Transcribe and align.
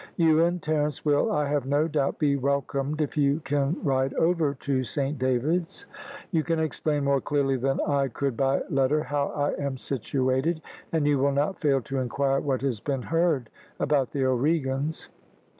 You 0.15 0.43
and 0.43 0.59
Terence 0.63 1.05
will, 1.05 1.31
I 1.31 1.47
have 1.47 1.67
no 1.67 1.87
doubt, 1.87 2.17
be 2.17 2.35
welcomed 2.35 3.01
if 3.01 3.15
you 3.17 3.39
can 3.41 3.77
ride 3.83 4.15
over 4.15 4.55
to 4.55 4.83
Saint 4.83 5.19
David's. 5.19 5.85
You 6.31 6.41
can 6.41 6.57
explain 6.57 7.03
more 7.03 7.21
clearly 7.21 7.55
than 7.55 7.79
I 7.81 8.07
could 8.07 8.35
by 8.35 8.63
letter 8.71 9.03
how 9.03 9.27
I 9.27 9.51
am 9.63 9.77
situated, 9.77 10.59
and 10.91 11.05
you 11.05 11.19
will 11.19 11.31
not 11.33 11.61
fail 11.61 11.81
to 11.81 11.99
inquire 11.99 12.39
what 12.39 12.63
has 12.63 12.79
been 12.79 13.03
heard 13.03 13.51
about 13.79 14.09
the 14.09 14.25
O'Regans. 14.25 15.09